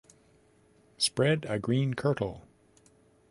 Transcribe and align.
Spread 0.97 1.45
a 1.47 1.59
green 1.59 1.93
kirtle. 1.93 2.41